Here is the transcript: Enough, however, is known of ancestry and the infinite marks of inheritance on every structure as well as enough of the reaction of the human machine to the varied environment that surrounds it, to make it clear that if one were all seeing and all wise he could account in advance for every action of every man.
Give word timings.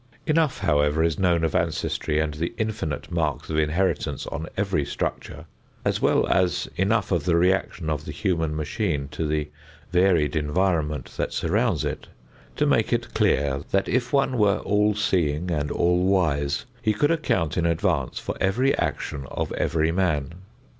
Enough, 0.25 0.57
however, 0.61 1.03
is 1.03 1.19
known 1.19 1.43
of 1.43 1.53
ancestry 1.53 2.17
and 2.19 2.33
the 2.33 2.55
infinite 2.57 3.11
marks 3.11 3.51
of 3.51 3.57
inheritance 3.59 4.25
on 4.25 4.47
every 4.57 4.83
structure 4.83 5.45
as 5.85 6.01
well 6.01 6.25
as 6.27 6.67
enough 6.75 7.11
of 7.11 7.25
the 7.25 7.35
reaction 7.35 7.87
of 7.87 8.05
the 8.05 8.11
human 8.11 8.55
machine 8.55 9.09
to 9.09 9.27
the 9.27 9.51
varied 9.91 10.35
environment 10.35 11.13
that 11.17 11.33
surrounds 11.33 11.85
it, 11.85 12.07
to 12.55 12.65
make 12.65 12.91
it 12.91 13.13
clear 13.13 13.61
that 13.69 13.87
if 13.87 14.11
one 14.11 14.39
were 14.39 14.57
all 14.61 14.95
seeing 14.95 15.51
and 15.51 15.69
all 15.69 16.03
wise 16.03 16.65
he 16.81 16.95
could 16.95 17.11
account 17.11 17.55
in 17.55 17.67
advance 17.67 18.17
for 18.17 18.35
every 18.41 18.75
action 18.79 19.27
of 19.29 19.51
every 19.53 19.91
man. 19.91 20.33